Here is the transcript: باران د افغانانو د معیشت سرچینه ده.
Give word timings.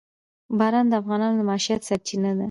باران 0.59 0.85
د 0.89 0.93
افغانانو 1.01 1.35
د 1.39 1.41
معیشت 1.49 1.81
سرچینه 1.87 2.29
ده. 2.37 2.39